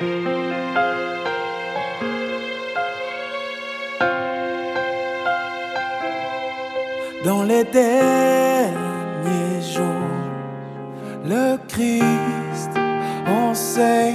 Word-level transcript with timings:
Dans 0.00 0.06
les 7.42 7.64
derniers 7.64 8.72
jours, 9.60 9.84
le 11.22 11.58
Christ 11.68 12.70
enseigne 13.26 14.14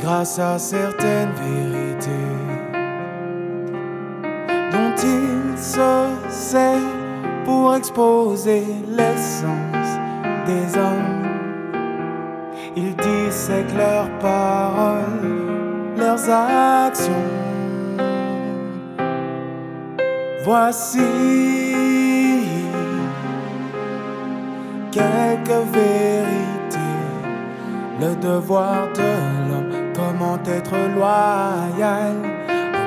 grâce 0.00 0.40
à 0.40 0.58
certaines 0.58 1.32
vérités 1.32 2.10
dont 4.72 4.94
il 4.96 5.56
se 5.56 6.08
sert 6.28 6.80
pour 7.44 7.76
exposer 7.76 8.64
l'essence 8.88 10.00
des 10.44 10.76
hommes. 10.76 11.27
Il 12.80 12.94
dissèque 12.94 13.74
leurs 13.76 14.08
paroles, 14.20 15.34
leurs 15.96 16.30
actions. 16.30 17.28
Voici 20.44 21.00
quelques 24.92 25.62
vérités. 25.74 26.94
Le 28.00 28.14
devoir 28.14 28.86
de 28.94 29.10
l'homme, 29.48 29.72
comment 29.92 30.38
être 30.46 30.76
loyal, 30.94 32.14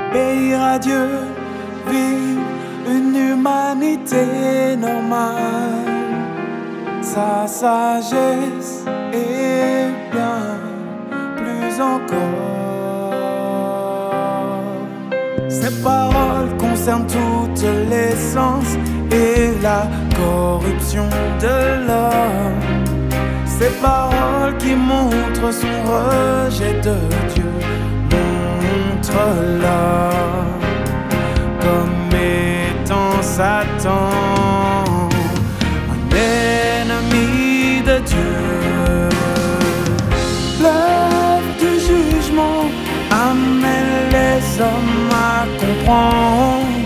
obéir 0.10 0.62
à 0.64 0.80
Dieu, 0.80 1.10
vivre 1.90 2.42
une 2.88 3.16
humanité 3.32 4.78
normale. 4.78 5.91
Sa 7.14 7.46
sagesse 7.46 8.86
est 9.12 9.90
bien 10.14 10.56
plus 11.36 11.82
encore. 11.82 13.12
Ses 15.50 15.72
paroles 15.84 16.56
concernent 16.58 17.08
toutes 17.08 17.66
les 17.90 18.16
sens 18.16 18.78
et 19.12 19.52
la 19.62 19.90
corruption 20.16 21.10
de 21.42 21.86
l'homme. 21.86 22.62
Ces 23.46 23.72
paroles 23.82 24.56
qui 24.58 24.74
montrent 24.74 25.52
son 25.52 25.84
rejet 25.92 26.80
de 26.80 26.96
Dieu, 27.34 27.52
montre-la 28.10 30.12
comme 31.60 32.16
étant 32.16 33.22
Satan, 33.22 34.08
Dieu. 38.12 38.34
L'œuvre 40.64 41.54
du 41.64 41.74
jugement 41.90 42.64
amène 43.30 43.96
les 44.18 44.42
hommes 44.62 45.10
à 45.34 45.40
comprendre 45.64 46.82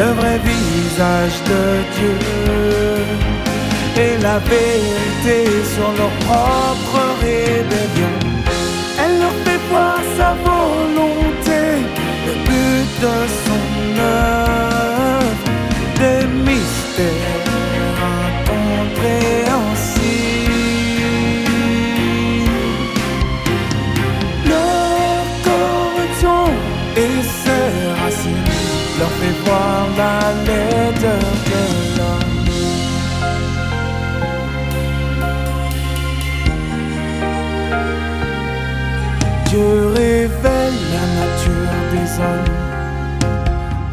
le 0.00 0.08
vrai 0.18 0.38
visage 0.52 1.38
de 1.50 1.62
Dieu 1.96 2.16
et 4.04 4.14
la 4.22 4.38
vérité 4.38 5.38
sur 5.74 5.90
leur 5.98 6.14
propre 6.26 7.00
rébellion. 7.22 8.16
Elle 9.02 9.16
leur 9.20 9.36
fait 9.44 9.60
voir 9.70 9.98
sa 10.18 10.30
volonté, 10.50 11.60
le 12.26 12.34
but 12.46 12.88
de 13.04 13.16
son 13.44 13.64
œuvre, 14.00 14.45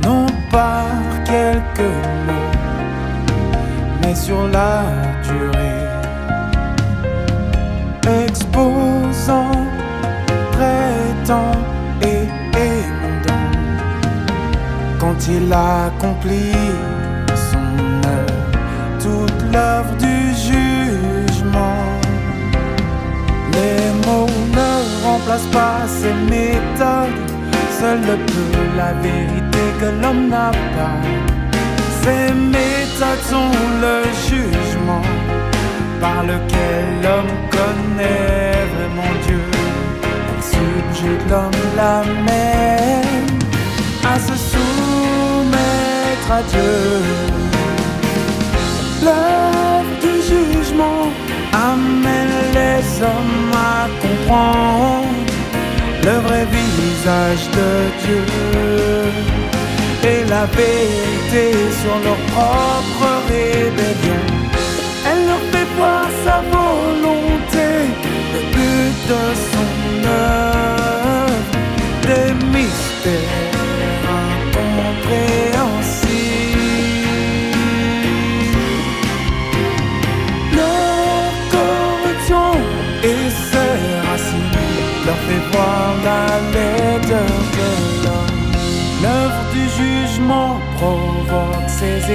non 0.03 0.25
par 0.51 0.85
quelques 1.25 1.93
mots, 2.25 2.51
mais 4.01 4.15
sur 4.15 4.47
la 4.47 4.83
durée, 5.23 5.87
exposant, 8.25 9.51
prêtant 10.51 11.51
et 12.01 12.27
émondant 12.57 13.51
quand 14.99 15.27
il 15.27 15.51
accomplit 15.51 16.53
son 17.51 17.67
œuvre, 18.07 18.41
toute 18.99 19.41
l'œuvre 19.51 19.93
du 19.97 20.33
jugement. 20.47 21.83
Les 23.51 24.07
mots 24.07 24.27
ne 24.51 25.05
remplacent 25.05 25.51
pas 25.51 25.81
ses 25.87 26.13
méthodes, 26.29 27.32
seul 27.83 27.99
le 28.11 28.17
peu 28.33 28.61
la 28.77 28.91
vérité 29.07 29.63
que 29.79 29.89
l'homme 30.01 30.29
n'a 30.29 30.51
pas. 30.75 30.99
Ces 32.01 32.25
méthodes 32.55 33.25
sont 33.33 33.55
le 33.85 33.97
jugement 34.27 35.05
par 36.03 36.19
lequel 36.31 36.83
l'homme 37.03 37.35
connaît 37.57 38.61
vraiment 38.73 39.13
Dieu. 39.25 39.45
Elle 40.29 40.43
subjugue 40.53 41.25
l'homme, 41.29 41.61
l'amène 41.77 43.31
à 44.13 44.15
se 44.27 44.35
soumettre 44.51 46.29
à 46.39 46.41
Dieu. 46.51 47.32
Le 56.05 56.15
vrai 56.25 56.45
visage 56.45 57.45
de 57.57 57.69
Dieu 58.03 58.23
et 60.03 60.21
la 60.29 60.45
vérité 60.45 61.45
sur 61.81 61.95
leur 62.05 62.19
propre 62.33 63.07
rébellion. 63.29 64.22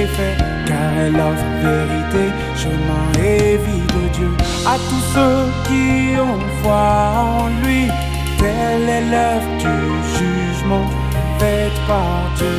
Effets, 0.03 0.37
car 0.67 0.91
elle 0.97 1.15
offre 1.15 1.49
vérité, 1.61 2.25
chemin 2.55 3.05
et 3.23 3.57
vie 3.57 3.87
de 3.95 4.03
Dieu 4.17 4.31
à 4.65 4.75
tous 4.89 5.03
ceux 5.13 5.45
qui 5.67 6.19
ont 6.19 6.39
foi 6.61 7.11
en 7.15 7.47
lui. 7.63 7.87
Telle 8.37 8.89
est 8.97 9.05
l'œuvre 9.11 9.51
du 9.65 9.77
jugement 10.17 10.87
faite 11.39 11.79
par 11.87 12.31
Dieu. 12.37 12.58